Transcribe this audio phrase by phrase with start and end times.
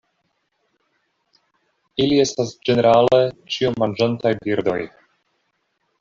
[2.05, 3.19] Ili estas ĝenerale
[3.57, 4.79] ĉiomanĝantaj birdoj.